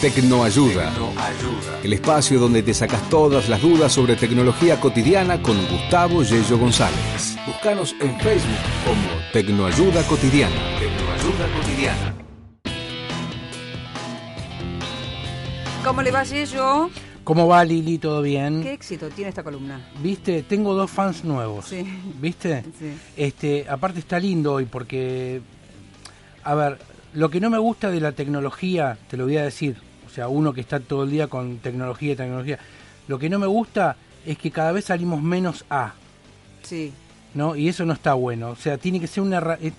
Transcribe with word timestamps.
Tecnoayuda. 0.00 0.90
El 1.82 1.92
espacio 1.92 2.40
donde 2.40 2.62
te 2.62 2.72
sacas 2.72 3.10
todas 3.10 3.50
las 3.50 3.60
dudas 3.60 3.92
sobre 3.92 4.16
tecnología 4.16 4.80
cotidiana 4.80 5.42
con 5.42 5.54
Gustavo 5.68 6.22
Yello 6.22 6.56
González. 6.56 7.36
Búscanos 7.46 7.94
en 8.00 8.18
Facebook 8.20 8.56
como 8.86 9.20
Tecnoayuda 9.34 10.02
Cotidiana. 10.04 10.56
Tecnoayuda 10.78 11.46
Cotidiana. 11.60 12.14
¿Cómo 15.84 16.00
le 16.00 16.10
va 16.10 16.24
yo? 16.24 16.88
¿Cómo 17.22 17.46
va 17.46 17.64
Lili? 17.66 17.98
¿Todo 17.98 18.22
bien? 18.22 18.62
¿Qué 18.62 18.72
éxito 18.72 19.10
tiene 19.10 19.28
esta 19.28 19.42
columna? 19.42 19.90
Viste, 20.02 20.42
tengo 20.42 20.72
dos 20.72 20.90
fans 20.90 21.22
nuevos. 21.22 21.66
Sí. 21.66 21.84
¿Viste? 22.18 22.62
Sí. 22.78 22.94
Este, 23.14 23.66
aparte 23.68 23.98
está 23.98 24.18
lindo 24.18 24.54
hoy 24.54 24.64
porque, 24.64 25.42
a 26.42 26.54
ver, 26.54 26.78
lo 27.14 27.30
que 27.30 27.40
no 27.40 27.50
me 27.50 27.58
gusta 27.58 27.90
de 27.90 28.00
la 28.00 28.12
tecnología, 28.12 28.98
te 29.08 29.16
lo 29.16 29.24
voy 29.24 29.36
a 29.36 29.44
decir, 29.44 29.76
o 30.06 30.10
sea, 30.10 30.28
uno 30.28 30.52
que 30.52 30.60
está 30.60 30.80
todo 30.80 31.04
el 31.04 31.10
día 31.10 31.28
con 31.28 31.58
tecnología 31.58 32.12
y 32.12 32.16
tecnología, 32.16 32.58
lo 33.08 33.18
que 33.18 33.28
no 33.28 33.38
me 33.38 33.46
gusta 33.46 33.96
es 34.26 34.38
que 34.38 34.50
cada 34.50 34.72
vez 34.72 34.86
salimos 34.86 35.22
menos 35.22 35.64
a, 35.70 35.94
Sí. 36.62 36.92
¿no? 37.34 37.56
Y 37.56 37.68
eso 37.68 37.84
no 37.84 37.92
está 37.92 38.14
bueno. 38.14 38.50
O 38.50 38.56
sea, 38.56 38.78
tiene 38.78 38.98
que 39.00 39.06
ser 39.06 39.22
una 39.22 39.58
eh, 39.60 39.72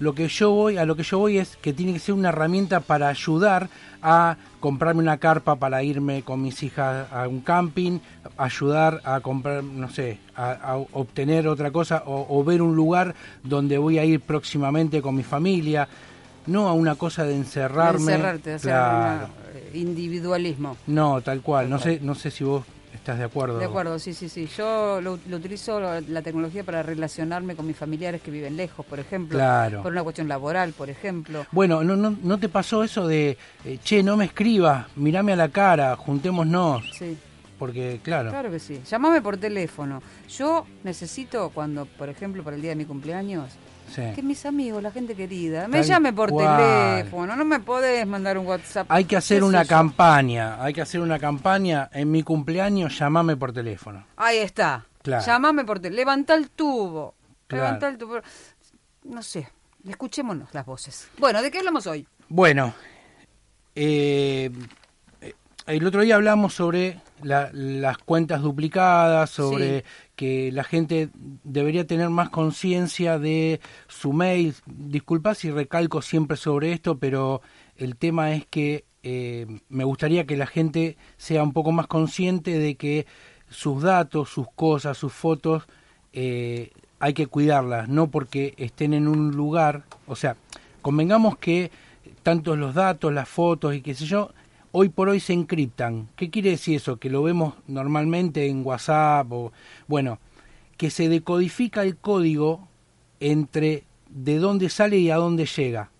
lo 0.00 0.14
que 0.14 0.28
yo 0.28 0.50
voy, 0.50 0.76
a 0.76 0.84
lo 0.84 0.94
que 0.94 1.02
yo 1.02 1.18
voy 1.18 1.38
es 1.38 1.56
que 1.56 1.72
tiene 1.72 1.92
que 1.92 1.98
ser 1.98 2.14
una 2.14 2.28
herramienta 2.28 2.80
para 2.80 3.08
ayudar 3.08 3.68
a 4.02 4.36
comprarme 4.60 5.00
una 5.00 5.16
carpa 5.18 5.56
para 5.56 5.82
irme 5.82 6.22
con 6.22 6.42
mis 6.42 6.62
hijas 6.62 7.10
a 7.12 7.26
un 7.26 7.40
camping, 7.40 7.98
ayudar 8.36 9.00
a 9.04 9.20
comprar, 9.20 9.64
no 9.64 9.88
sé, 9.90 10.18
a, 10.36 10.52
a 10.52 10.76
obtener 10.76 11.48
otra 11.48 11.72
cosa 11.72 12.04
o, 12.06 12.26
o 12.28 12.44
ver 12.44 12.62
un 12.62 12.76
lugar 12.76 13.14
donde 13.42 13.78
voy 13.78 13.98
a 13.98 14.04
ir 14.04 14.20
próximamente 14.20 15.02
con 15.02 15.16
mi 15.16 15.24
familia, 15.24 15.88
no 16.48 16.68
a 16.68 16.72
una 16.72 16.96
cosa 16.96 17.24
de 17.24 17.34
encerrarme. 17.34 18.12
Encerrarte, 18.12 18.54
hacer 18.54 18.70
Claro. 18.72 19.16
una- 19.26 19.28
eh, 19.54 19.70
individualismo. 19.74 20.76
No, 20.86 21.20
tal 21.20 21.40
cual. 21.42 21.68
No 21.70 21.78
sé, 21.78 22.00
no 22.02 22.14
sé 22.14 22.30
si 22.30 22.44
vos 22.44 22.64
estás 22.94 23.18
de 23.18 23.24
acuerdo. 23.24 23.58
De 23.58 23.64
acuerdo, 23.66 23.98
sí, 23.98 24.12
sí, 24.14 24.28
sí. 24.28 24.48
Yo 24.56 25.00
lo, 25.00 25.18
lo 25.28 25.36
utilizo 25.36 25.78
la, 25.80 26.00
la 26.00 26.22
tecnología 26.22 26.64
para 26.64 26.82
relacionarme 26.82 27.54
con 27.54 27.66
mis 27.66 27.76
familiares 27.76 28.20
que 28.22 28.30
viven 28.30 28.56
lejos, 28.56 28.84
por 28.84 28.98
ejemplo. 28.98 29.38
Claro. 29.38 29.82
Por 29.82 29.92
una 29.92 30.02
cuestión 30.02 30.28
laboral, 30.28 30.72
por 30.72 30.90
ejemplo. 30.90 31.46
Bueno, 31.52 31.84
¿no, 31.84 31.96
no, 31.96 32.16
¿no 32.22 32.38
te 32.38 32.48
pasó 32.48 32.82
eso 32.82 33.06
de, 33.06 33.36
eh, 33.64 33.78
che, 33.82 34.02
no 34.02 34.16
me 34.16 34.24
escribas, 34.26 34.86
mirame 34.96 35.32
a 35.32 35.36
la 35.36 35.48
cara, 35.50 35.96
juntémonos? 35.96 36.82
Sí, 36.98 37.16
Porque, 37.58 37.98
claro, 38.04 38.30
claro 38.30 38.50
que 38.52 38.60
sí. 38.60 38.80
Llámame 38.88 39.20
por 39.20 39.36
teléfono. 39.36 40.00
Yo 40.28 40.64
necesito 40.84 41.50
cuando, 41.50 41.86
por 41.86 42.08
ejemplo, 42.08 42.44
para 42.44 42.54
el 42.56 42.62
día 42.62 42.70
de 42.70 42.76
mi 42.76 42.84
cumpleaños, 42.84 43.46
sí. 43.88 44.02
que 44.14 44.22
mis 44.22 44.44
amigos, 44.46 44.82
la 44.82 44.90
gente 44.90 45.14
querida, 45.14 45.66
me 45.68 45.82
llame 45.82 46.12
por 46.12 46.30
cual. 46.30 46.96
teléfono. 46.96 47.34
No 47.36 47.44
me 47.44 47.60
podés 47.60 48.06
mandar 48.06 48.38
un 48.38 48.46
WhatsApp. 48.46 48.86
hay 48.90 49.04
que 49.04 49.16
hacer 49.16 49.38
¿Qué 49.38 49.44
una 49.44 49.64
campaña, 49.64 50.62
hay 50.62 50.72
que 50.72 50.80
hacer 50.82 51.00
una 51.00 51.18
campaña 51.18 51.88
en 51.92 52.10
mi 52.10 52.22
cumpleaños, 52.22 52.98
llamame 52.98 53.36
por 53.36 53.52
teléfono. 53.52 54.04
Ahí 54.16 54.38
está. 54.38 54.84
Claro. 55.02 55.24
Llamame 55.24 55.64
por 55.64 55.78
teléfono. 55.80 55.96
Levanta 56.00 56.34
el 56.34 56.50
tubo. 56.50 57.14
Claro. 57.46 57.64
Levanta 57.64 57.88
el 57.88 57.98
tubo. 57.98 58.20
No 59.04 59.22
sé. 59.22 59.48
Escuchémonos 59.88 60.52
las 60.52 60.66
voces. 60.66 61.08
Bueno, 61.18 61.40
¿de 61.40 61.50
qué 61.50 61.58
hablamos 61.58 61.86
hoy? 61.86 62.06
Bueno, 62.28 62.74
eh, 63.74 64.50
eh, 65.20 65.34
el 65.66 65.86
otro 65.86 66.02
día 66.02 66.16
hablamos 66.16 66.54
sobre 66.54 67.00
la- 67.22 67.50
las 67.52 67.98
cuentas 67.98 68.42
duplicadas, 68.42 69.30
sobre 69.30 69.80
Sí. 69.80 69.84
Que 70.18 70.50
la 70.50 70.64
gente 70.64 71.10
debería 71.44 71.86
tener 71.86 72.10
más 72.10 72.28
conciencia 72.28 73.20
de 73.20 73.60
su 73.86 74.12
mail. 74.12 74.52
Disculpa 74.66 75.36
si 75.36 75.48
recalco 75.52 76.02
siempre 76.02 76.36
sobre 76.36 76.72
esto, 76.72 76.98
pero 76.98 77.40
el 77.76 77.94
tema 77.94 78.32
es 78.32 78.44
que 78.44 78.84
eh, 79.04 79.46
me 79.68 79.84
gustaría 79.84 80.26
que 80.26 80.36
la 80.36 80.48
gente 80.48 80.96
sea 81.18 81.44
un 81.44 81.52
poco 81.52 81.70
más 81.70 81.86
consciente 81.86 82.58
de 82.58 82.74
que 82.74 83.06
sus 83.48 83.80
datos, 83.80 84.28
sus 84.28 84.48
cosas, 84.56 84.98
sus 84.98 85.12
fotos, 85.12 85.68
eh, 86.12 86.72
hay 86.98 87.14
que 87.14 87.28
cuidarlas, 87.28 87.88
no 87.88 88.08
porque 88.08 88.54
estén 88.56 88.94
en 88.94 89.06
un 89.06 89.36
lugar, 89.36 89.84
o 90.08 90.16
sea, 90.16 90.36
convengamos 90.82 91.38
que 91.38 91.70
tanto 92.24 92.56
los 92.56 92.74
datos, 92.74 93.12
las 93.12 93.28
fotos 93.28 93.72
y 93.72 93.82
qué 93.82 93.94
sé 93.94 94.04
yo, 94.04 94.32
hoy 94.72 94.88
por 94.88 95.08
hoy 95.08 95.20
se 95.20 95.32
encriptan. 95.32 96.08
¿Qué 96.16 96.30
quiere 96.30 96.50
decir 96.50 96.76
eso? 96.76 96.98
Que 96.98 97.10
lo 97.10 97.22
vemos 97.22 97.54
normalmente 97.66 98.46
en 98.46 98.64
WhatsApp 98.64 99.30
o, 99.32 99.52
bueno, 99.86 100.18
que 100.76 100.90
se 100.90 101.08
decodifica 101.08 101.82
el 101.82 101.96
código 101.96 102.68
entre 103.20 103.84
de 104.08 104.38
dónde 104.38 104.68
sale 104.68 104.98
y 104.98 105.10
a 105.10 105.16
dónde 105.16 105.46
llega. 105.46 105.90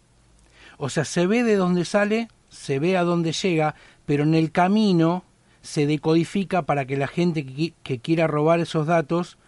O 0.79 0.89
sea, 0.89 1.05
se 1.05 1.27
ve 1.27 1.43
de 1.43 1.57
dónde 1.57 1.85
sale, 1.85 2.29
se 2.49 2.79
ve 2.79 2.97
a 2.97 3.03
dónde 3.03 3.33
llega, 3.33 3.75
pero 4.07 4.23
en 4.23 4.35
el 4.35 4.53
camino 4.53 5.25
se 5.61 5.87
decodifica 5.87 6.63
para 6.63 6.87
que 6.87 6.97
la 6.97 7.09
gente 7.09 7.45
que, 7.45 7.75
que 7.83 7.99
quiera 7.99 8.27
robar 8.27 8.61
esos 8.61 8.87
datos 8.87 9.39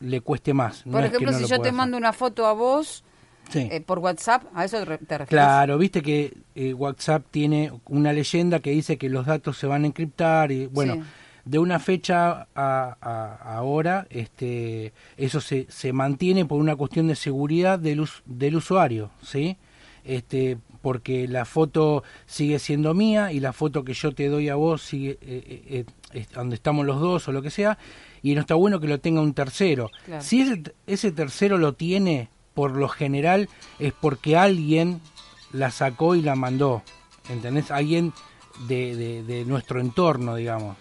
le 0.00 0.20
cueste 0.20 0.54
más. 0.54 0.84
No 0.86 0.92
Por 0.92 1.04
es 1.04 1.10
que 1.10 1.16
ejemplo, 1.16 1.32
no 1.32 1.38
si 1.38 1.44
yo 1.44 1.56
te 1.56 1.68
hacer. 1.68 1.72
mando 1.74 1.96
una 1.96 2.12
foto 2.12 2.46
a 2.46 2.52
vos 2.52 3.04
Sí. 3.50 3.68
eh, 3.70 3.80
por 3.80 3.98
WhatsApp, 4.00 4.44
¿a 4.54 4.64
eso 4.64 4.78
te 4.78 4.84
re- 4.84 4.98
te 4.98 5.18
refieres? 5.18 5.28
Claro, 5.28 5.78
viste 5.78 6.02
que 6.02 6.34
eh, 6.54 6.74
WhatsApp 6.74 7.24
tiene 7.30 7.70
una 7.86 8.12
leyenda 8.12 8.60
que 8.60 8.70
dice 8.70 8.96
que 8.98 9.08
los 9.08 9.26
datos 9.26 9.56
se 9.58 9.66
van 9.66 9.84
a 9.84 9.86
encriptar 9.86 10.50
y 10.52 10.66
bueno, 10.66 10.94
Sí. 10.94 11.00
de 11.44 11.58
una 11.60 11.78
fecha 11.78 12.48
a, 12.54 12.96
a- 13.00 13.56
ahora 13.56 14.06
este 14.10 14.92
eso 15.16 15.40
se, 15.40 15.66
se 15.68 15.92
mantiene 15.92 16.44
por 16.44 16.58
una 16.60 16.74
cuestión 16.74 17.06
de 17.06 17.14
seguridad 17.14 17.78
del, 17.78 18.00
us- 18.00 18.22
del 18.26 18.56
usuario, 18.56 19.10
¿sí? 19.22 19.56
Este, 20.04 20.58
porque 20.82 21.26
la 21.28 21.44
foto 21.44 22.04
sigue 22.26 22.58
siendo 22.60 22.94
mía 22.94 23.32
y 23.32 23.40
la 23.40 23.52
foto 23.52 23.84
que 23.84 23.92
yo 23.92 24.12
te 24.12 24.28
doy 24.28 24.48
a 24.48 24.54
vos 24.54 24.82
sigue 24.82 25.18
eh, 25.20 25.84
donde 26.34 26.54
estamos 26.56 26.86
los 26.86 27.00
dos 27.00 27.26
o 27.28 27.32
lo 27.32 27.42
que 27.42 27.50
sea 27.50 27.76
y 28.22 28.34
no 28.34 28.40
está 28.40 28.54
bueno 28.54 28.78
que 28.80 28.86
lo 28.88 28.98
tenga 29.00 29.20
un 29.20 29.34
tercero. 29.34 29.90
Claro. 30.04 30.22
Si 30.22 30.40
ese, 30.42 30.62
ese 30.86 31.10
tercero 31.12 31.58
lo 31.58 31.74
tiene, 31.74 32.28
por 32.56 32.74
lo 32.74 32.88
general 32.88 33.50
es 33.78 33.92
porque 33.92 34.36
alguien 34.36 35.02
la 35.52 35.70
sacó 35.70 36.14
y 36.14 36.22
la 36.22 36.34
mandó, 36.34 36.82
¿entendés? 37.28 37.70
Alguien 37.70 38.14
de, 38.66 38.96
de, 38.96 39.22
de 39.22 39.44
nuestro 39.44 39.78
entorno, 39.78 40.34
digamos, 40.34 40.78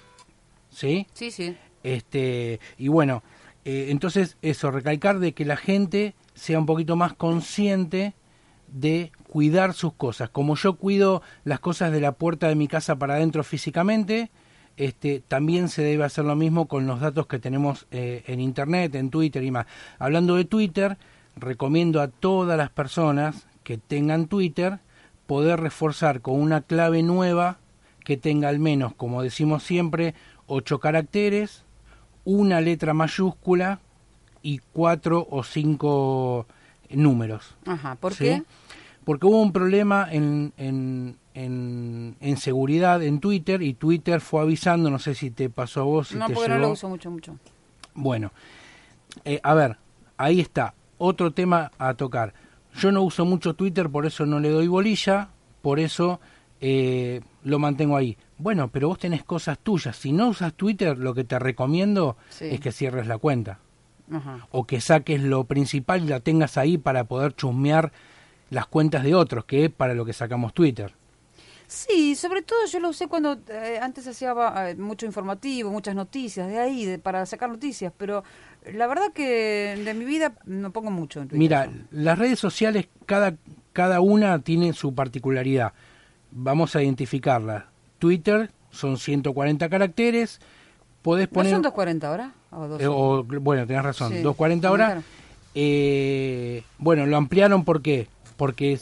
¿sí? 0.70 1.06
Sí, 1.14 1.32
sí. 1.32 1.58
Este, 1.84 2.62
y 2.78 2.88
bueno, 2.88 3.24
eh, 3.66 3.88
entonces 3.90 4.38
eso, 4.42 4.72
recalcar 4.72 5.20
de 5.20 5.34
que 5.34 5.44
la 5.44 5.58
gente 5.58 6.16
sea 6.34 6.58
un 6.58 6.66
poquito 6.66 6.96
más 6.96 7.14
consciente 7.14 8.14
de 8.68 9.12
cuidar 9.28 9.74
sus 9.74 9.94
cosas. 9.94 10.30
Como 10.30 10.56
yo 10.56 10.76
cuido 10.78 11.24
las 11.44 11.60
cosas 11.60 11.92
de 11.92 12.00
la 12.00 12.14
puerta 12.14 12.48
de 12.48 12.56
mi 12.56 12.70
casa 12.70 12.96
para 12.96 13.16
adentro 13.16 13.44
físicamente, 13.44 14.32
este, 14.78 15.22
también 15.28 15.68
se 15.68 15.84
debe 15.84 16.06
hacer 16.06 16.24
lo 16.24 16.36
mismo 16.36 16.68
con 16.68 16.88
los 16.88 17.02
datos 17.02 17.28
que 17.28 17.38
tenemos 17.40 17.86
eh, 17.92 18.24
en 18.28 18.40
Internet, 18.40 18.96
en 18.96 19.10
Twitter 19.10 19.44
y 19.44 19.52
más. 19.52 19.66
Hablando 20.00 20.36
de 20.36 20.46
Twitter, 20.46 20.98
recomiendo 21.36 22.02
a 22.02 22.08
todas 22.08 22.58
las 22.58 22.70
personas 22.70 23.48
que 23.64 23.78
tengan 23.78 24.28
Twitter 24.28 24.80
poder 25.26 25.60
reforzar 25.60 26.22
con 26.22 26.40
una 26.40 26.62
clave 26.62 27.04
nueva 27.04 27.58
que 28.04 28.18
tenga 28.18 28.50
al 28.50 28.60
menos, 28.60 28.94
como 28.94 29.24
decimos 29.24 29.64
siempre, 29.64 30.14
ocho 30.48 30.80
caracteres, 30.80 31.64
una 32.24 32.62
letra 32.62 32.94
mayúscula 32.94 33.80
y 34.44 34.60
cuatro 34.74 35.28
o 35.30 35.44
cinco 35.44 36.46
números. 36.90 37.56
Ajá, 37.66 37.96
¿por 37.96 38.14
¿sí? 38.14 38.26
qué? 38.26 38.44
Porque 39.04 39.26
hubo 39.26 39.42
un 39.42 39.52
problema 39.52 40.08
en, 40.12 40.54
en, 40.58 41.18
en, 41.34 42.16
en 42.20 42.38
seguridad 42.38 43.02
en 43.04 43.20
Twitter 43.20 43.62
y 43.62 43.74
Twitter 43.74 44.22
fue 44.22 44.42
avisando, 44.42 44.90
no 44.90 45.00
sé 45.00 45.16
si 45.16 45.32
te 45.32 45.50
pasó 45.50 45.82
a 45.82 45.84
vos, 45.86 46.08
si 46.10 46.16
no, 46.16 46.28
te 46.28 46.34
porque 46.34 46.50
no 46.50 46.60
lo 46.60 46.72
uso 46.72 46.90
mucho, 46.90 47.10
mucho. 47.12 47.38
Bueno, 47.94 48.32
eh, 49.24 49.40
a 49.44 49.54
ver, 49.54 49.78
ahí 50.18 50.40
está, 50.40 50.74
otro 50.98 51.32
tema 51.32 51.72
a 51.78 51.94
tocar. 51.94 52.34
Yo 52.76 52.92
no 52.92 53.02
uso 53.04 53.26
mucho 53.26 53.54
Twitter, 53.54 53.90
por 53.90 54.06
eso 54.06 54.26
no 54.26 54.40
le 54.40 54.50
doy 54.50 54.68
bolilla, 54.68 55.30
por 55.62 55.80
eso 55.80 56.20
eh, 56.62 57.22
lo 57.44 57.60
mantengo 57.60 57.96
ahí. 57.98 58.18
Bueno, 58.38 58.70
pero 58.70 58.90
vos 58.90 59.00
tenés 59.00 59.24
cosas 59.24 59.58
tuyas. 59.60 59.96
Si 59.96 60.12
no 60.12 60.28
usas 60.30 60.54
Twitter, 60.54 60.98
lo 60.98 61.14
que 61.14 61.24
te 61.24 61.40
recomiendo 61.40 62.18
Sí. 62.30 62.46
es 62.52 62.60
que 62.60 62.72
cierres 62.72 63.08
la 63.08 63.18
cuenta. 63.18 63.60
Ajá. 64.12 64.48
O 64.52 64.66
que 64.66 64.82
saques 64.82 65.22
lo 65.22 65.46
principal 65.46 66.04
y 66.04 66.08
la 66.08 66.20
tengas 66.20 66.58
ahí 66.58 66.78
para 66.78 67.06
poder 67.06 67.34
chusmear 67.36 67.92
las 68.50 68.68
cuentas 68.68 69.04
de 69.04 69.16
otros, 69.16 69.46
que 69.46 69.66
es 69.66 69.72
para 69.72 69.94
lo 69.94 70.06
que 70.06 70.14
sacamos 70.14 70.54
Twitter. 70.54 70.94
Sí, 71.68 72.16
sobre 72.16 72.44
todo 72.44 72.60
yo 72.72 72.80
lo 72.80 72.90
usé 72.90 73.08
cuando 73.08 73.40
eh, 73.50 73.80
antes 73.82 74.06
hacía 74.08 74.36
eh, 74.70 74.76
mucho 74.76 75.08
informativo, 75.08 75.72
muchas 75.72 75.96
noticias, 75.96 76.48
de 76.48 76.60
ahí, 76.60 76.86
de, 76.86 77.00
para 77.00 77.26
sacar 77.26 77.50
noticias, 77.50 77.92
pero 77.98 78.24
la 78.74 78.88
verdad 78.88 79.12
que 79.14 79.80
de 79.84 79.94
mi 79.94 80.06
vida 80.06 80.34
no 80.46 80.72
pongo 80.72 80.92
mucho 80.92 81.22
en 81.22 81.28
Twitter. 81.28 81.40
Mira, 81.40 81.70
las 81.92 82.18
redes 82.18 82.40
sociales, 82.40 82.88
cada, 83.06 83.36
cada 83.74 84.00
una 84.02 84.40
tiene 84.40 84.74
su 84.74 84.94
particularidad. 84.94 85.74
Vamos 86.32 86.76
a 86.76 86.84
identificarla. 86.84 87.68
Twitter 88.00 88.52
son 88.72 88.98
140 88.98 89.70
caracteres, 89.70 90.40
podés 91.02 91.28
poner... 91.28 91.52
¿No 91.52 91.58
son 91.58 91.62
240 91.64 92.08
ahora? 92.08 92.32
O, 92.52 93.20
eh, 93.20 93.38
bueno, 93.40 93.66
tenés 93.68 93.84
razón, 93.84 94.10
240 94.24 94.72
horas. 94.72 95.04
bueno, 96.78 97.06
lo 97.06 97.18
ampliaron 97.18 97.64
¿por 97.64 97.82
qué? 97.82 98.08
Porque 98.38 98.78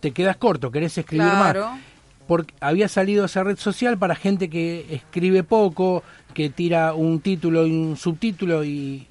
te 0.00 0.12
quedas 0.12 0.36
corto, 0.36 0.70
querés 0.70 0.96
escribir 0.96 1.28
claro. 1.28 1.66
más 1.70 1.80
porque 2.26 2.54
había 2.60 2.88
salido 2.88 3.26
esa 3.26 3.44
red 3.44 3.58
social 3.58 3.98
para 3.98 4.14
gente 4.14 4.48
que 4.48 4.86
escribe 4.90 5.42
poco, 5.42 6.02
que 6.32 6.50
tira 6.50 6.94
un 6.94 7.20
título 7.20 7.66
y 7.66 7.70
un 7.70 7.96
subtítulo 7.96 8.64
y, 8.64 9.06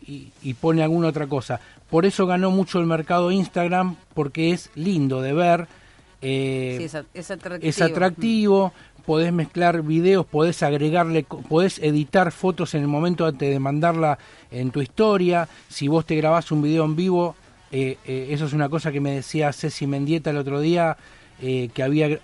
pone 0.60 0.84
alguna 0.84 1.08
otra 1.08 1.28
cosa. 1.28 1.60
Por 1.90 2.06
eso 2.06 2.26
ganó 2.26 2.50
mucho 2.50 2.80
el 2.80 2.86
mercado 2.86 3.32
Instagram, 3.32 3.96
porque 4.14 4.52
es 4.52 4.72
lindo 4.76 5.22
de 5.22 5.34
ver. 5.34 5.68
Eh, 6.22 6.80
es, 7.14 7.32
atractivo. 7.32 7.70
es 7.70 7.82
atractivo. 7.82 8.74
Podés 9.06 9.34
mezclar 9.34 9.84
videos, 9.84 10.26
podés 10.26 10.64
agregarle, 10.64 11.24
podés 11.24 11.78
editar 11.80 12.32
fotos 12.32 12.74
en 12.74 12.82
el 12.82 12.88
momento 12.88 13.26
antes 13.26 13.50
de 13.50 13.60
mandarla 13.60 14.18
en 14.50 14.72
tu 14.72 14.82
historia. 14.82 15.50
Si 15.68 15.90
vos 15.90 16.06
te 16.06 16.16
grabás 16.16 16.52
un 16.54 16.62
video 16.62 16.86
en 16.86 16.96
vivo, 16.96 17.36
eh, 17.70 17.98
eh, 18.06 18.28
eso 18.30 18.46
es 18.46 18.54
una 18.54 18.70
cosa 18.70 18.94
que 18.94 19.02
me 19.02 19.12
decía 19.12 19.52
Ceci 19.52 19.88
Mendieta 19.88 20.30
el 20.30 20.38
otro 20.38 20.62
día, 20.62 20.98
que 21.40 21.84
había 21.84 22.22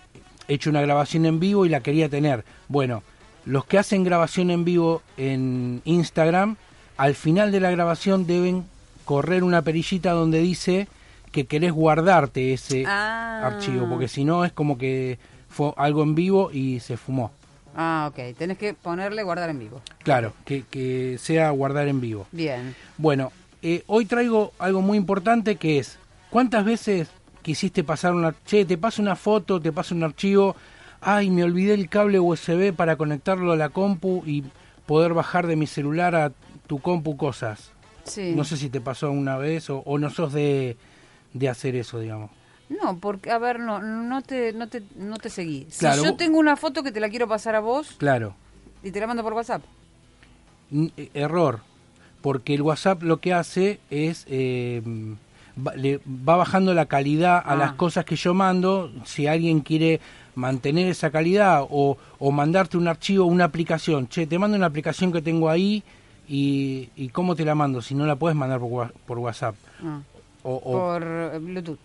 hecho 0.49 0.69
una 0.69 0.81
grabación 0.81 1.25
en 1.25 1.39
vivo 1.39 1.65
y 1.65 1.69
la 1.69 1.79
quería 1.79 2.09
tener. 2.09 2.43
Bueno, 2.67 3.03
los 3.45 3.65
que 3.65 3.77
hacen 3.77 4.03
grabación 4.03 4.51
en 4.51 4.65
vivo 4.65 5.01
en 5.15 5.81
Instagram, 5.85 6.57
al 6.97 7.15
final 7.15 7.51
de 7.53 7.61
la 7.61 7.71
grabación 7.71 8.27
deben 8.27 8.65
correr 9.05 9.43
una 9.43 9.61
perillita 9.61 10.11
donde 10.11 10.39
dice 10.39 10.87
que 11.31 11.45
querés 11.45 11.71
guardarte 11.71 12.53
ese 12.53 12.83
ah. 12.85 13.41
archivo, 13.45 13.87
porque 13.87 14.07
si 14.07 14.25
no 14.25 14.43
es 14.43 14.51
como 14.51 14.77
que 14.77 15.17
fue 15.47 15.73
algo 15.77 16.03
en 16.03 16.15
vivo 16.15 16.51
y 16.51 16.79
se 16.79 16.97
fumó. 16.97 17.31
Ah, 17.75 18.09
ok. 18.11 18.35
Tenés 18.37 18.57
que 18.57 18.73
ponerle 18.73 19.23
guardar 19.23 19.49
en 19.49 19.59
vivo. 19.59 19.81
Claro, 20.03 20.33
que, 20.45 20.63
que 20.63 21.17
sea 21.19 21.49
guardar 21.51 21.87
en 21.87 22.01
vivo. 22.01 22.27
Bien. 22.31 22.75
Bueno, 22.97 23.31
eh, 23.61 23.83
hoy 23.87 24.05
traigo 24.05 24.51
algo 24.59 24.81
muy 24.81 24.97
importante 24.97 25.55
que 25.55 25.79
es, 25.79 25.97
¿cuántas 26.29 26.65
veces 26.65 27.09
quisiste 27.49 27.83
pasar 27.83 28.13
una, 28.13 28.35
che, 28.45 28.63
te 28.63 28.77
paso 28.77 29.01
una 29.01 29.15
foto, 29.15 29.59
te 29.59 29.71
paso 29.71 29.95
un 29.95 30.03
archivo, 30.03 30.55
ay, 31.01 31.31
me 31.31 31.43
olvidé 31.43 31.73
el 31.73 31.89
cable 31.89 32.19
USB 32.19 32.75
para 32.75 32.95
conectarlo 32.95 33.53
a 33.53 33.55
la 33.55 33.69
compu 33.69 34.21
y 34.23 34.43
poder 34.85 35.15
bajar 35.15 35.47
de 35.47 35.55
mi 35.55 35.65
celular 35.65 36.13
a 36.13 36.31
tu 36.67 36.77
compu 36.77 37.17
cosas. 37.17 37.71
Sí. 38.03 38.33
No 38.35 38.43
sé 38.43 38.55
si 38.55 38.69
te 38.69 38.81
pasó 38.81 39.09
una 39.09 39.37
vez 39.37 39.71
o, 39.71 39.83
no 39.97 40.11
sos 40.11 40.31
de, 40.31 40.77
de 41.33 41.49
hacer 41.49 41.75
eso, 41.75 41.99
digamos. 41.99 42.29
No, 42.69 42.99
porque, 42.99 43.31
a 43.31 43.39
ver, 43.39 43.59
no, 43.59 43.81
no 43.81 44.21
te, 44.21 44.53
no 44.53 44.67
te, 44.69 44.83
no 44.95 45.17
te 45.17 45.31
seguí. 45.31 45.65
Si 45.71 45.87
yo 46.03 46.15
tengo 46.15 46.37
una 46.37 46.55
foto 46.55 46.83
que 46.83 46.91
te 46.91 46.99
la 46.99 47.09
quiero 47.09 47.27
pasar 47.27 47.55
a 47.55 47.61
vos. 47.61 47.95
Claro. 47.97 48.35
Y 48.83 48.91
te 48.91 48.99
la 48.99 49.07
mando 49.07 49.23
por 49.23 49.33
WhatsApp. 49.33 49.63
E, 50.71 51.09
error. 51.15 51.61
Porque 52.21 52.53
el 52.53 52.61
WhatsApp 52.61 53.01
lo 53.01 53.19
que 53.19 53.33
hace 53.33 53.79
es 53.89 54.25
eh, 54.29 54.83
va, 55.65 55.75
le 55.75 55.99
va 56.07 56.35
bajando 56.35 56.73
la 56.73 56.85
calidad 56.85 57.41
a 57.43 57.55
las 57.55 57.71
ah. 57.71 57.77
cosas 57.77 58.05
que 58.05 58.15
yo 58.15 58.33
mando. 58.33 58.91
Si 59.05 59.27
alguien 59.27 59.61
quiere 59.61 59.99
mantener 60.35 60.87
esa 60.87 61.11
calidad 61.11 61.65
o, 61.69 61.97
o 62.17 62.31
mandarte 62.31 62.77
un 62.77 62.87
archivo, 62.87 63.25
una 63.25 63.45
aplicación, 63.45 64.07
che, 64.07 64.25
te 64.25 64.39
mando 64.39 64.57
una 64.57 64.67
aplicación 64.67 65.11
que 65.11 65.21
tengo 65.21 65.49
ahí 65.49 65.83
y, 66.27 66.89
y 66.95 67.09
cómo 67.09 67.35
te 67.35 67.43
la 67.43 67.55
mando, 67.55 67.81
si 67.81 67.95
no 67.95 68.05
la 68.05 68.15
puedes 68.15 68.37
mandar 68.37 68.59
por, 68.59 68.93
por 69.05 69.19
WhatsApp. 69.19 69.55
Ah. 69.83 69.99
O, 70.43 70.59
por 70.59 71.03
eh, 71.03 71.39
Bluetooth. 71.39 71.79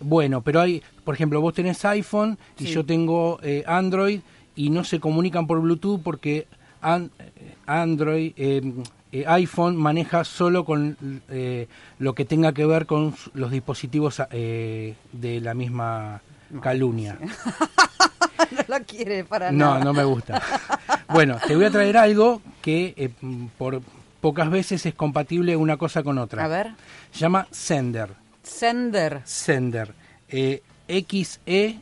Bueno, 0.00 0.42
pero 0.42 0.60
hay, 0.60 0.82
por 1.04 1.14
ejemplo, 1.14 1.40
vos 1.40 1.54
tenés 1.54 1.84
iPhone 1.84 2.38
y 2.58 2.66
yo 2.66 2.84
tengo 2.84 3.40
eh, 3.42 3.64
Android 3.66 4.20
y 4.54 4.70
no 4.70 4.84
se 4.84 5.00
comunican 5.00 5.46
por 5.46 5.60
Bluetooth 5.60 6.00
porque 6.02 6.46
Android, 7.66 8.32
eh, 8.36 8.72
eh, 9.10 9.24
iPhone 9.26 9.76
maneja 9.76 10.22
solo 10.24 10.64
con 10.64 10.96
eh, 11.28 11.66
lo 11.98 12.14
que 12.14 12.24
tenga 12.24 12.52
que 12.52 12.66
ver 12.66 12.86
con 12.86 13.14
los 13.34 13.50
dispositivos 13.50 14.22
eh, 14.30 14.94
de 15.12 15.40
la 15.40 15.54
misma 15.54 16.20
calumnia. 16.60 17.18
no 18.50 18.64
lo 18.68 18.84
quiere 18.84 19.24
para 19.24 19.50
nada. 19.50 19.78
No, 19.78 19.84
no 19.84 19.94
me 19.94 20.04
gusta. 20.04 20.42
bueno, 21.08 21.38
te 21.46 21.56
voy 21.56 21.64
a 21.64 21.70
traer 21.70 21.96
algo 21.98 22.42
que 22.60 23.10
por 23.56 23.80
pocas 24.20 24.50
veces 24.50 24.84
es 24.84 24.94
compatible 24.94 25.56
una 25.56 25.78
cosa 25.78 26.02
con 26.02 26.18
otra. 26.18 26.44
A 26.44 26.48
ver. 26.48 26.72
Se 27.10 27.20
llama 27.20 27.48
Sender. 27.50 28.10
Sender. 28.42 29.22
Sender. 29.24 29.94
X-E-N-D-E-R. 30.88 31.78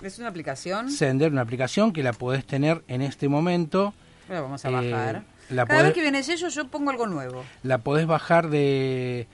¿Es 0.00 0.18
una 0.18 0.28
aplicación? 0.28 0.90
Sender, 0.90 1.32
una 1.32 1.42
aplicación 1.42 1.92
que 1.92 2.02
la 2.02 2.12
podés 2.12 2.46
tener 2.46 2.82
en 2.88 3.02
este 3.02 3.28
momento 3.28 3.92
vamos 4.28 4.64
a 4.64 4.70
bajar. 4.70 5.24
Eh, 5.50 5.56
Cada 5.66 5.82
vez 5.82 5.94
que 5.94 6.02
viene 6.02 6.18
eso 6.18 6.48
yo 6.48 6.68
pongo 6.68 6.90
algo 6.90 7.06
nuevo. 7.06 7.44
La 7.62 7.78
podés 7.78 8.06
bajar 8.06 8.50
de, 8.50 9.26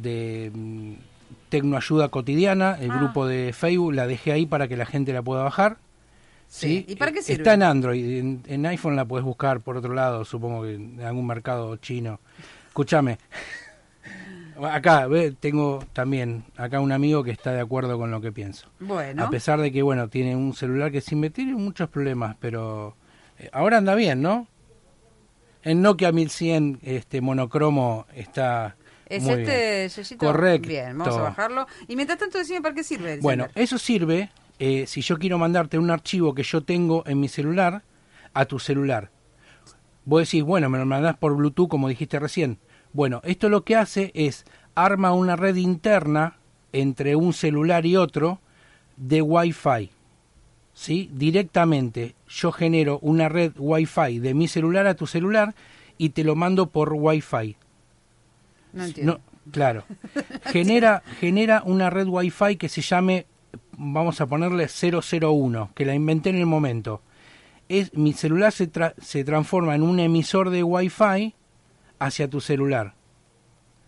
de 0.00 0.50
mm, 0.52 0.92
Tecnoayuda 1.48 2.08
Cotidiana, 2.08 2.76
el 2.80 2.90
ah. 2.90 2.96
grupo 2.98 3.26
de 3.26 3.52
Facebook, 3.52 3.94
la 3.94 4.06
dejé 4.06 4.32
ahí 4.32 4.46
para 4.46 4.68
que 4.68 4.76
la 4.76 4.86
gente 4.86 5.12
la 5.12 5.22
pueda 5.22 5.42
bajar. 5.42 5.76
Sí. 6.48 6.84
¿Y 6.86 6.96
para 6.96 7.12
qué 7.12 7.22
sirve? 7.22 7.42
Está 7.42 7.54
en 7.54 7.62
Android, 7.62 8.40
en, 8.46 8.66
iPhone 8.66 8.94
la 8.94 9.06
podés 9.06 9.24
buscar 9.24 9.60
por 9.60 9.78
otro 9.78 9.94
lado, 9.94 10.24
supongo 10.24 10.62
que 10.62 10.74
en 10.74 11.00
algún 11.00 11.26
mercado 11.26 11.76
chino. 11.76 12.20
Escúchame. 12.68 13.18
Acá 14.62 15.08
tengo 15.40 15.82
también 15.92 16.44
acá 16.56 16.78
un 16.80 16.92
amigo 16.92 17.24
que 17.24 17.30
está 17.30 17.52
de 17.52 17.60
acuerdo 17.60 17.98
con 17.98 18.10
lo 18.10 18.20
que 18.20 18.32
pienso. 18.32 18.68
Bueno. 18.80 19.24
A 19.24 19.30
pesar 19.30 19.60
de 19.60 19.72
que 19.72 19.82
bueno, 19.82 20.08
tiene 20.08 20.36
un 20.36 20.54
celular 20.54 20.92
que 20.92 21.00
sin 21.00 21.20
meter 21.20 21.46
muchos 21.46 21.88
problemas, 21.88 22.36
pero 22.38 22.94
Ahora 23.52 23.78
anda 23.78 23.94
bien, 23.94 24.22
¿no? 24.22 24.46
En 25.62 25.82
Nokia 25.82 26.12
1100 26.12 26.80
este 26.82 27.20
monocromo 27.20 28.06
está 28.14 28.76
¿Es 29.06 29.22
muy 29.22 29.42
este 29.42 29.88
bien. 29.88 30.18
Correcto. 30.18 30.68
Bien, 30.68 30.98
vamos 30.98 31.16
a 31.16 31.22
bajarlo. 31.22 31.66
Y 31.86 31.96
mientras 31.96 32.18
tanto, 32.18 32.38
decime 32.38 32.62
para 32.62 32.74
qué 32.74 32.82
sirve. 32.82 33.18
Bueno, 33.20 33.48
eso 33.54 33.78
sirve 33.78 34.30
eh, 34.58 34.86
si 34.86 35.02
yo 35.02 35.18
quiero 35.18 35.38
mandarte 35.38 35.78
un 35.78 35.90
archivo 35.90 36.34
que 36.34 36.42
yo 36.42 36.62
tengo 36.62 37.04
en 37.06 37.20
mi 37.20 37.28
celular 37.28 37.82
a 38.32 38.44
tu 38.44 38.58
celular. 38.58 39.10
Vos 40.04 40.22
decís, 40.22 40.42
bueno, 40.42 40.68
me 40.68 40.78
lo 40.78 40.86
mandás 40.86 41.16
por 41.16 41.36
Bluetooth 41.36 41.68
como 41.68 41.88
dijiste 41.88 42.18
recién. 42.18 42.58
Bueno, 42.92 43.20
esto 43.24 43.48
lo 43.48 43.64
que 43.64 43.76
hace 43.76 44.10
es 44.14 44.44
arma 44.74 45.12
una 45.12 45.36
red 45.36 45.56
interna 45.56 46.38
entre 46.72 47.14
un 47.14 47.32
celular 47.32 47.86
y 47.86 47.96
otro 47.96 48.40
de 48.96 49.22
Wi-Fi. 49.22 49.90
¿Sí? 50.74 51.10
directamente 51.12 52.14
yo 52.28 52.52
genero 52.52 52.98
una 53.00 53.28
red 53.28 53.52
Wi-Fi 53.56 54.18
de 54.18 54.34
mi 54.34 54.48
celular 54.48 54.86
a 54.86 54.94
tu 54.94 55.06
celular 55.06 55.54
y 55.98 56.10
te 56.10 56.24
lo 56.24 56.34
mando 56.34 56.66
por 56.66 56.92
Wi-Fi. 56.92 57.56
No 58.72 58.84
entiendo. 58.84 59.20
claro. 59.50 59.84
genera, 60.46 61.02
genera 61.20 61.62
una 61.64 61.90
red 61.90 62.06
Wi-Fi 62.08 62.56
que 62.56 62.68
se 62.68 62.80
llame, 62.80 63.26
vamos 63.76 64.20
a 64.20 64.26
ponerle 64.26 64.68
001, 64.68 65.70
que 65.74 65.84
la 65.84 65.94
inventé 65.94 66.30
en 66.30 66.36
el 66.36 66.46
momento. 66.46 67.02
Es, 67.68 67.94
mi 67.94 68.12
celular 68.12 68.52
se, 68.52 68.70
se 69.00 69.24
transforma 69.24 69.74
en 69.74 69.82
un 69.82 70.00
emisor 70.00 70.50
de 70.50 70.62
Wi-Fi 70.62 71.34
hacia 71.98 72.28
tu 72.28 72.40
celular. 72.40 72.94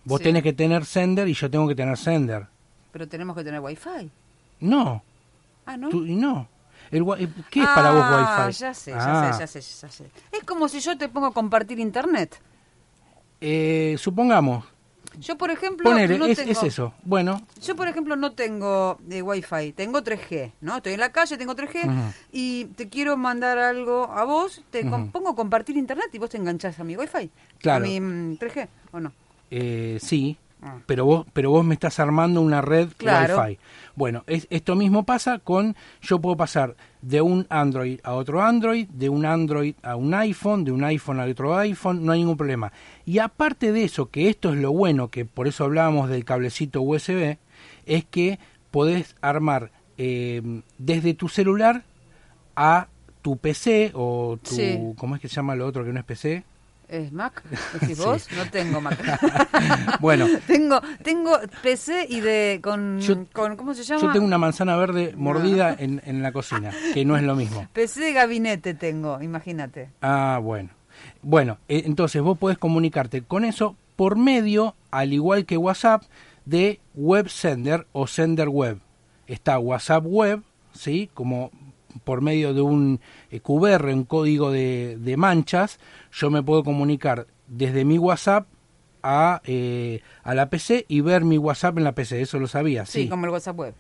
Vos 0.04 0.20
tenés 0.20 0.42
que 0.42 0.52
tener 0.52 0.84
sender 0.84 1.28
y 1.28 1.34
yo 1.34 1.50
tengo 1.50 1.66
que 1.66 1.74
tener 1.74 1.96
sender. 1.96 2.46
Pero 2.92 3.08
tenemos 3.08 3.34
que 3.36 3.42
tener 3.42 3.60
Wi-Fi. 3.60 4.10
No. 4.60 5.02
Ah, 5.66 5.76
no. 5.76 5.90
no. 5.90 6.48
¿Qué 6.90 7.60
es 7.60 7.66
para 7.66 7.90
vos 7.90 8.02
ah, 8.04 8.44
Wi-Fi? 8.46 8.58
Ya 8.58 8.74
sé, 8.74 8.90
ya 8.90 9.00
sé, 9.00 9.06
ah. 9.06 9.36
ya 9.38 9.46
sé, 9.46 9.60
ya 9.60 9.88
sé. 9.88 10.04
Es 10.32 10.44
como 10.44 10.68
si 10.68 10.80
yo 10.80 10.96
te 10.96 11.08
pongo 11.08 11.26
a 11.26 11.32
compartir 11.32 11.78
internet. 11.78 12.40
Eh, 13.40 13.96
supongamos. 13.98 14.64
Yo, 15.20 15.36
por 15.36 15.50
ejemplo, 15.50 15.88
no 15.90 15.96
es, 15.96 16.08
tengo, 16.08 16.24
es, 16.26 16.62
eso. 16.62 16.92
Bueno. 17.04 17.40
Yo, 17.62 17.76
por 17.76 17.88
ejemplo, 17.88 18.16
no 18.16 18.32
tengo 18.32 18.98
eh, 19.10 19.22
Wi-Fi, 19.22 19.72
tengo 19.72 20.02
3G, 20.02 20.52
¿no? 20.60 20.78
Estoy 20.78 20.94
en 20.94 21.00
la 21.00 21.12
calle, 21.12 21.36
tengo 21.36 21.54
3G 21.54 22.12
y 22.32 22.64
te 22.76 22.88
quiero 22.88 23.16
mandar 23.16 23.58
algo 23.58 24.10
a 24.10 24.24
vos, 24.24 24.62
te 24.70 24.84
pongo 24.84 25.30
a 25.30 25.36
compartir 25.36 25.76
internet 25.76 26.08
y 26.12 26.18
vos 26.18 26.30
te 26.30 26.36
enganchás 26.36 26.80
a 26.80 26.84
mi 26.84 26.96
Wi-Fi. 26.96 27.30
Claro. 27.58 27.84
A 27.84 27.88
mi 27.88 28.00
3G, 28.00 28.66
mm, 28.66 28.96
¿o 28.96 29.00
no? 29.00 29.12
Eh, 29.50 29.98
sí. 30.00 30.36
Ah. 30.64 30.78
Pero 30.86 31.04
vos, 31.04 31.26
pero 31.34 31.50
vos 31.50 31.64
me 31.64 31.74
estás 31.74 32.00
armando 32.00 32.40
una 32.40 32.62
red 32.62 32.88
claro. 32.96 33.38
Wi-Fi. 33.38 33.58
Bueno, 33.94 34.24
es, 34.26 34.46
esto 34.48 34.74
mismo 34.76 35.04
pasa 35.04 35.38
con, 35.38 35.76
yo 36.00 36.20
puedo 36.20 36.36
pasar 36.36 36.74
de 37.02 37.20
un 37.20 37.46
Android 37.50 38.00
a 38.02 38.14
otro 38.14 38.42
Android, 38.42 38.88
de 38.88 39.10
un 39.10 39.26
Android 39.26 39.74
a 39.82 39.94
un 39.94 40.14
iPhone, 40.14 40.64
de 40.64 40.72
un 40.72 40.82
iPhone 40.84 41.20
a 41.20 41.26
otro 41.26 41.56
iPhone, 41.58 42.04
no 42.04 42.12
hay 42.12 42.20
ningún 42.20 42.38
problema. 42.38 42.72
Y 43.04 43.18
aparte 43.18 43.72
de 43.72 43.84
eso, 43.84 44.06
que 44.06 44.30
esto 44.30 44.52
es 44.52 44.58
lo 44.58 44.72
bueno, 44.72 45.08
que 45.08 45.26
por 45.26 45.46
eso 45.46 45.64
hablábamos 45.64 46.08
del 46.08 46.24
cablecito 46.24 46.80
USB, 46.80 47.36
es 47.84 48.04
que 48.06 48.38
podés 48.70 49.16
armar 49.20 49.70
eh, 49.98 50.62
desde 50.78 51.12
tu 51.12 51.28
celular 51.28 51.84
a 52.56 52.88
tu 53.20 53.36
PC 53.36 53.92
o 53.94 54.38
tu, 54.42 54.94
¿cómo 54.96 55.14
es 55.14 55.20
que 55.20 55.28
se 55.28 55.36
llama 55.36 55.54
lo 55.54 55.66
otro 55.66 55.84
que 55.84 55.92
no 55.92 56.00
es 56.00 56.06
PC? 56.06 56.44
¿Es 56.88 57.12
Mac? 57.12 57.42
¿Decís 57.80 57.98
vos? 57.98 58.28
No 58.36 58.50
tengo 58.50 58.80
Mac. 58.80 58.98
bueno. 60.00 60.26
tengo 60.46 60.80
tengo 61.02 61.38
PC 61.62 62.06
y 62.08 62.20
de 62.20 62.60
con, 62.62 63.00
con, 63.32 63.56
¿cómo 63.56 63.74
se 63.74 63.82
llama? 63.84 64.02
Yo 64.02 64.12
tengo 64.12 64.26
una 64.26 64.38
manzana 64.38 64.76
verde 64.76 65.14
mordida 65.16 65.74
en, 65.78 66.02
en 66.04 66.22
la 66.22 66.32
cocina, 66.32 66.70
que 66.92 67.04
no 67.04 67.16
es 67.16 67.22
lo 67.22 67.34
mismo. 67.34 67.66
PC 67.72 68.00
de 68.00 68.12
gabinete 68.12 68.74
tengo, 68.74 69.22
imagínate. 69.22 69.90
Ah, 70.02 70.38
bueno. 70.42 70.70
Bueno, 71.22 71.58
eh, 71.68 71.82
entonces 71.86 72.22
vos 72.22 72.38
podés 72.38 72.58
comunicarte 72.58 73.22
con 73.22 73.44
eso 73.44 73.76
por 73.96 74.16
medio, 74.16 74.74
al 74.90 75.12
igual 75.12 75.46
que 75.46 75.56
WhatsApp, 75.56 76.02
de 76.44 76.80
Web 76.94 77.28
Sender 77.28 77.86
o 77.92 78.06
Sender 78.06 78.48
Web. 78.48 78.80
Está 79.26 79.58
WhatsApp 79.58 80.04
Web, 80.06 80.42
¿sí? 80.72 81.08
Como 81.14 81.50
por 82.02 82.20
medio 82.20 82.54
de 82.54 82.60
un 82.60 83.00
eh, 83.30 83.40
QR, 83.40 83.86
un 83.86 84.04
código 84.04 84.50
de, 84.50 84.96
de, 84.98 85.16
manchas, 85.16 85.78
yo 86.12 86.30
me 86.30 86.42
puedo 86.42 86.64
comunicar 86.64 87.26
desde 87.46 87.84
mi 87.84 87.98
WhatsApp 87.98 88.46
a, 89.02 89.42
eh, 89.44 90.00
a 90.22 90.34
la 90.34 90.48
PC 90.48 90.86
y 90.88 91.02
ver 91.02 91.24
mi 91.24 91.38
WhatsApp 91.38 91.78
en 91.78 91.84
la 91.84 91.92
PC. 91.92 92.22
Eso 92.22 92.38
lo 92.38 92.46
sabía, 92.46 92.86
sí. 92.86 93.02
Sí, 93.02 93.08
como 93.08 93.26
el 93.26 93.32
WhatsApp 93.32 93.58
Web. 93.58 93.74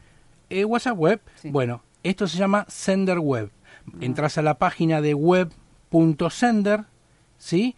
Eh, 0.50 0.64
WhatsApp 0.64 0.98
Web, 0.98 1.20
bueno, 1.44 1.82
esto 2.02 2.28
se 2.28 2.38
llama 2.38 2.66
Sender 2.68 3.18
Web. 3.18 3.50
Mm. 3.86 4.02
Entras 4.04 4.38
a 4.38 4.42
la 4.42 4.58
página 4.58 5.00
de 5.00 5.14
web.sender, 5.14 6.84
¿sí? 7.38 7.74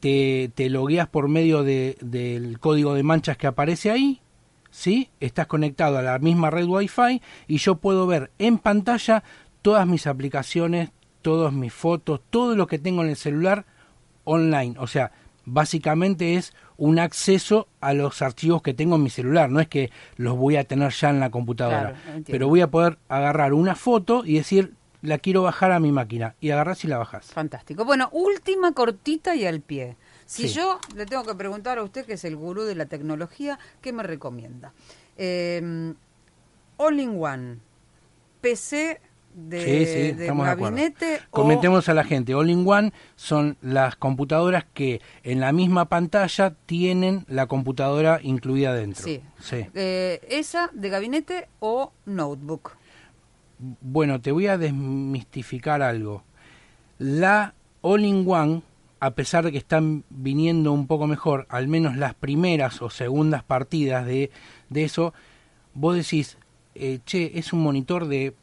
Te, 0.00 0.52
te 0.54 0.70
logueas 0.70 1.08
por 1.08 1.28
medio 1.28 1.64
de, 1.64 1.98
del 2.00 2.60
código 2.60 2.94
de 2.94 3.02
manchas 3.02 3.36
que 3.36 3.48
aparece 3.48 3.90
ahí, 3.90 4.20
¿sí? 4.70 5.10
Estás 5.18 5.48
conectado 5.48 5.98
a 5.98 6.02
la 6.02 6.18
misma 6.20 6.50
red 6.50 6.66
Wi-Fi 6.66 7.20
y 7.48 7.58
yo 7.58 7.76
puedo 7.76 8.06
ver 8.06 8.30
en 8.38 8.58
pantalla 8.58 9.24
todas 9.68 9.86
mis 9.86 10.06
aplicaciones, 10.06 10.88
todas 11.20 11.52
mis 11.52 11.74
fotos, 11.74 12.22
todo 12.30 12.56
lo 12.56 12.66
que 12.66 12.78
tengo 12.78 13.02
en 13.02 13.10
el 13.10 13.16
celular 13.16 13.66
online. 14.24 14.76
O 14.78 14.86
sea, 14.86 15.12
básicamente 15.44 16.36
es 16.36 16.54
un 16.78 16.98
acceso 16.98 17.68
a 17.82 17.92
los 17.92 18.22
archivos 18.22 18.62
que 18.62 18.72
tengo 18.72 18.96
en 18.96 19.02
mi 19.02 19.10
celular. 19.10 19.50
No 19.50 19.60
es 19.60 19.68
que 19.68 19.90
los 20.16 20.38
voy 20.38 20.56
a 20.56 20.64
tener 20.64 20.90
ya 20.90 21.10
en 21.10 21.20
la 21.20 21.28
computadora, 21.28 21.96
pero 22.26 22.48
voy 22.48 22.62
a 22.62 22.70
poder 22.70 22.96
agarrar 23.10 23.52
una 23.52 23.74
foto 23.74 24.24
y 24.24 24.36
decir, 24.36 24.72
la 25.02 25.18
quiero 25.18 25.42
bajar 25.42 25.72
a 25.72 25.80
mi 25.80 25.92
máquina 25.92 26.34
y 26.40 26.48
agarras 26.48 26.82
y 26.84 26.88
la 26.88 26.96
bajas. 26.96 27.26
Fantástico. 27.26 27.84
Bueno, 27.84 28.08
última 28.12 28.72
cortita 28.72 29.34
y 29.34 29.44
al 29.44 29.60
pie. 29.60 29.98
Si 30.24 30.48
yo 30.48 30.80
le 30.96 31.04
tengo 31.04 31.24
que 31.24 31.34
preguntar 31.34 31.76
a 31.76 31.82
usted, 31.82 32.06
que 32.06 32.14
es 32.14 32.24
el 32.24 32.36
gurú 32.36 32.62
de 32.62 32.74
la 32.74 32.86
tecnología, 32.86 33.58
¿qué 33.82 33.92
me 33.92 34.02
recomienda? 34.02 34.72
Eh, 35.18 35.92
all 36.78 37.00
in 37.00 37.22
one, 37.22 37.58
PC 38.40 39.02
de, 39.46 40.16
sí, 40.16 40.26
gabinete. 40.26 41.20
Comentemos 41.30 41.88
a 41.88 41.94
la 41.94 42.04
gente, 42.04 42.34
All 42.34 42.50
in 42.50 42.66
One 42.66 42.92
son 43.16 43.56
las 43.62 43.96
computadoras 43.96 44.64
que 44.74 45.00
en 45.22 45.40
la 45.40 45.52
misma 45.52 45.84
pantalla 45.84 46.54
tienen 46.66 47.24
la 47.28 47.46
computadora 47.46 48.20
incluida 48.22 48.74
dentro. 48.74 49.04
Sí. 49.04 49.22
Eh, 49.74 50.20
¿Esa 50.28 50.70
de 50.72 50.88
gabinete 50.88 51.48
o 51.60 51.92
notebook? 52.04 52.72
Bueno, 53.80 54.20
te 54.20 54.32
voy 54.32 54.48
a 54.48 54.58
desmistificar 54.58 55.82
algo. 55.82 56.22
La 56.98 57.54
All 57.80 58.04
in 58.04 58.24
One, 58.26 58.62
a 59.00 59.12
pesar 59.12 59.44
de 59.44 59.52
que 59.52 59.58
están 59.58 60.04
viniendo 60.10 60.72
un 60.72 60.86
poco 60.88 61.06
mejor, 61.06 61.46
al 61.48 61.68
menos 61.68 61.96
las 61.96 62.14
primeras 62.14 62.82
o 62.82 62.90
segundas 62.90 63.44
partidas 63.44 64.04
de, 64.04 64.30
de 64.68 64.84
eso, 64.84 65.14
vos 65.74 65.94
decís, 65.94 66.38
eh, 66.74 66.98
che, 67.04 67.38
es 67.38 67.52
un 67.52 67.62
monitor 67.62 68.06
de 68.06 68.34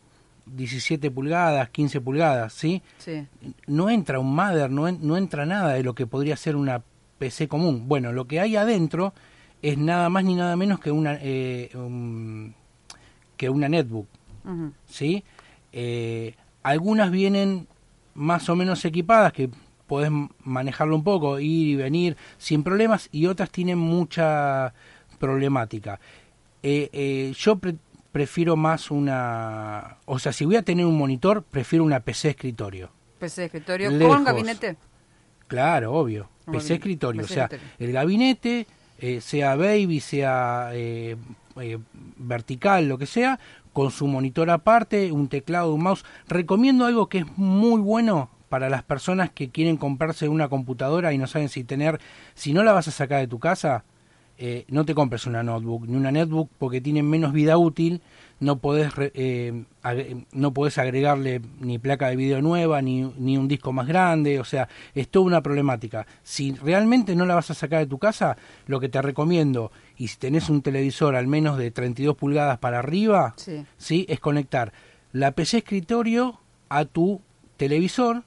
17 0.45 1.11
pulgadas, 1.11 1.69
15 1.69 2.01
pulgadas, 2.01 2.53
¿sí? 2.53 2.81
Sí. 2.97 3.25
No 3.67 3.89
entra 3.89 4.19
un 4.19 4.35
Mother, 4.35 4.69
no, 4.69 4.91
no 4.91 5.17
entra 5.17 5.45
nada 5.45 5.73
de 5.73 5.83
lo 5.83 5.95
que 5.95 6.07
podría 6.07 6.35
ser 6.37 6.55
una 6.55 6.83
PC 7.17 7.47
común. 7.47 7.87
Bueno, 7.87 8.13
lo 8.13 8.27
que 8.27 8.39
hay 8.39 8.55
adentro 8.55 9.13
es 9.61 9.77
nada 9.77 10.09
más 10.09 10.23
ni 10.23 10.35
nada 10.35 10.55
menos 10.55 10.79
que 10.79 10.91
una 10.91 11.17
eh, 11.21 11.69
que 13.37 13.49
una 13.49 13.69
netbook, 13.69 14.07
¿sí? 14.85 15.23
Eh, 15.71 16.35
algunas 16.63 17.11
vienen 17.11 17.67
más 18.13 18.47
o 18.49 18.55
menos 18.55 18.85
equipadas 18.85 19.33
que 19.33 19.49
podés 19.87 20.11
manejarlo 20.43 20.95
un 20.95 21.03
poco, 21.03 21.39
ir 21.39 21.67
y 21.67 21.75
venir 21.75 22.17
sin 22.37 22.63
problemas 22.63 23.09
y 23.11 23.27
otras 23.27 23.49
tienen 23.51 23.77
mucha 23.77 24.73
problemática. 25.19 25.99
Eh, 26.63 26.89
eh, 26.93 27.33
yo 27.37 27.59
prefiero 28.15 28.55
más 28.55 28.91
una... 28.91 29.97
O 30.05 30.19
sea, 30.19 30.31
si 30.31 30.45
voy 30.45 30.55
a 30.55 30.61
tener 30.61 30.85
un 30.85 30.97
monitor, 30.97 31.43
prefiero 31.43 31.83
una 31.83 31.99
PC 31.99 32.29
escritorio. 32.29 32.89
PC 33.19 33.43
escritorio 33.43 33.89
con 34.07 34.23
gabinete. 34.23 34.77
Claro, 35.47 35.91
obvio. 35.91 36.29
PC 36.49 36.75
escritorio. 36.75 37.23
o 37.25 37.27
sea, 37.27 37.49
el 37.77 37.91
gabinete, 37.91 38.67
eh, 38.99 39.19
sea 39.19 39.57
baby, 39.57 39.99
sea 39.99 40.69
eh, 40.71 41.17
eh, 41.59 41.77
vertical, 42.15 42.87
lo 42.87 42.97
que 42.97 43.05
sea, 43.05 43.37
con 43.73 43.91
su 43.91 44.07
monitor 44.07 44.49
aparte, 44.49 45.11
un 45.11 45.27
teclado, 45.27 45.73
un 45.73 45.83
mouse. 45.83 46.05
Recomiendo 46.29 46.85
algo 46.85 47.09
que 47.09 47.17
es 47.17 47.37
muy 47.37 47.81
bueno 47.81 48.29
para 48.47 48.69
las 48.69 48.83
personas 48.83 49.29
que 49.29 49.49
quieren 49.49 49.75
comprarse 49.75 50.29
una 50.29 50.47
computadora 50.47 51.11
y 51.11 51.17
no 51.17 51.27
saben 51.27 51.49
si 51.49 51.65
tener, 51.65 51.99
si 52.33 52.53
no 52.53 52.63
la 52.63 52.71
vas 52.71 52.87
a 52.87 52.91
sacar 52.91 53.19
de 53.19 53.27
tu 53.27 53.39
casa, 53.39 53.83
eh, 54.37 54.65
no 54.67 54.85
te 54.85 54.93
compres 54.93 55.25
una 55.25 55.43
notebook 55.43 55.87
ni 55.87 55.95
una 55.95 56.11
netbook 56.11 56.49
porque 56.57 56.81
tienen 56.81 57.09
menos 57.09 57.31
vida 57.31 57.57
útil, 57.57 58.01
no 58.39 58.57
podés, 58.57 58.91
eh, 58.97 59.63
no 60.33 60.53
podés 60.53 60.77
agregarle 60.77 61.41
ni 61.61 61.79
placa 61.79 62.09
de 62.09 62.17
video 62.17 62.41
nueva 62.41 62.81
ni, 62.81 63.03
ni 63.17 63.37
un 63.37 63.47
disco 63.47 63.71
más 63.71 63.87
grande, 63.87 64.39
o 64.41 64.43
sea, 64.43 64.67
es 64.93 65.07
toda 65.07 65.25
una 65.25 65.41
problemática. 65.41 66.05
Si 66.23 66.51
realmente 66.51 67.15
no 67.15 67.25
la 67.25 67.35
vas 67.35 67.49
a 67.51 67.53
sacar 67.53 67.79
de 67.79 67.87
tu 67.87 67.97
casa, 67.97 68.35
lo 68.67 68.79
que 68.79 68.89
te 68.89 69.01
recomiendo, 69.01 69.71
y 69.97 70.09
si 70.09 70.17
tenés 70.17 70.49
un 70.49 70.61
televisor 70.61 71.15
al 71.15 71.27
menos 71.27 71.57
de 71.57 71.71
32 71.71 72.17
pulgadas 72.17 72.59
para 72.59 72.79
arriba, 72.79 73.33
sí. 73.77 74.05
es 74.09 74.19
conectar 74.19 74.73
la 75.13 75.31
PC 75.31 75.59
escritorio 75.59 76.39
a 76.67 76.83
tu 76.83 77.21
televisor 77.55 78.23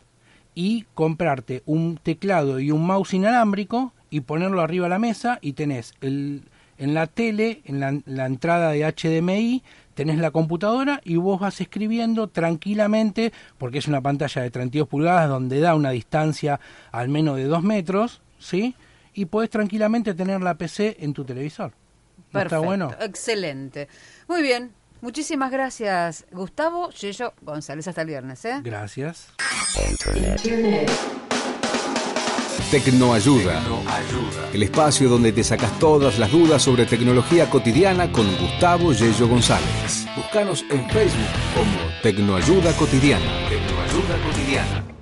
y 0.55 0.87
comprarte 0.95 1.63
un 1.67 1.99
teclado 2.03 2.61
y 2.61 2.71
un 2.71 2.87
mouse 2.87 3.13
inalámbrico 3.13 3.93
y 4.11 4.21
ponerlo 4.21 4.61
arriba 4.61 4.87
de 4.87 4.91
la 4.91 4.99
mesa 4.99 5.39
y 5.43 5.53
tenés 5.53 5.95
el, 6.01 6.43
en 6.79 6.95
la 6.95 7.07
tele, 7.07 7.61
en 7.65 7.81
la, 7.81 8.27
entrada 8.27 8.71
de 8.71 8.85
HDMI, 8.85 9.63
tenés 9.95 10.19
la 10.19 10.31
computadora 10.31 11.01
y 11.05 11.17
vos 11.17 11.41
vas 11.41 11.61
escribiendo 11.61 12.29
tranquilamente, 12.29 13.33
porque 13.59 13.79
es 13.79 13.89
una 13.89 14.01
pantalla 14.01 14.43
de 14.43 14.51
32 14.51 14.89
pulgadas 14.89 15.29
donde 15.29 15.61
da 15.61 15.75
una 15.75 15.91
distancia 15.91 16.61
al 16.93 17.09
menos 17.09 17.37
de 17.37 17.45
2 17.45 17.63
metros, 17.65 18.23
¿sí? 18.39 18.77
Y 19.13 19.25
podés 19.25 19.51
tranquilamente 19.51 20.15
tener 20.15 20.41
la 20.41 20.55
PC 20.55 20.99
en 21.01 21.13
tu 21.13 21.25
televisor. 21.25 21.73
Perfecto, 22.31 22.57
está 22.57 22.59
bueno? 22.59 22.91
Excelente. 23.01 23.89
Muy 24.29 24.43
bien. 24.43 24.73
Muchísimas 25.01 25.51
gracias, 25.53 26.27
Gustavo 26.33 26.91
Yello 26.91 27.33
González. 27.43 27.87
Hasta 27.87 28.03
el 28.03 28.09
viernes, 28.09 28.45
¿eh? 28.45 28.61
Gracias. 28.63 29.29
Tecnoayuda. 32.71 33.63
El 34.53 34.63
espacio 34.63 35.09
donde 35.09 35.33
te 35.33 35.43
sacas 35.43 35.79
todas 35.79 36.19
las 36.19 36.31
dudas 36.31 36.61
sobre 36.61 36.85
tecnología 36.85 37.49
cotidiana 37.49 38.13
con 38.13 38.27
Gustavo 38.37 38.93
Yello 38.93 39.27
González. 39.27 40.07
Búscanos 40.15 40.67
en 40.71 40.87
Facebook 40.91 41.25
como 41.55 42.01
Tecnoayuda 42.03 42.77
Cotidiana. 42.77 43.25
Tecnoayuda 43.49 44.23
Cotidiana. 44.23 44.98